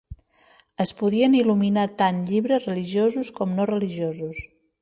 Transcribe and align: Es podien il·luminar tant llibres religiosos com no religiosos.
Es 0.85 0.93
podien 1.01 1.35
il·luminar 1.41 1.83
tant 2.01 2.23
llibres 2.31 2.67
religiosos 2.71 3.33
com 3.41 3.57
no 3.59 3.71
religiosos. 3.73 4.43